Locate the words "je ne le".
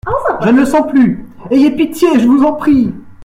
0.41-0.65